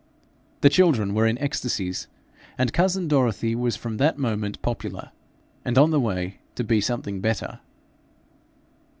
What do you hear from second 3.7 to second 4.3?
from that